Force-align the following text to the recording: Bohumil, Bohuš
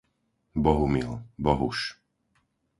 Bohumil, 0.63 1.21
Bohuš 1.37 2.01